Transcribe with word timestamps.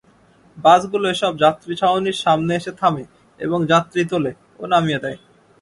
বাসগুলো 0.57 1.05
এসব 1.09 1.33
যাত্রীছাউনির 1.43 2.17
সামনে 2.23 2.51
এসে 2.55 2.71
থামে 2.79 3.03
এবং 3.39 3.59
যাত্রী 3.71 4.01
তোলে 4.11 4.31
ও 4.59 4.63
নামিয়ে 4.71 5.03
দেয়। 5.03 5.19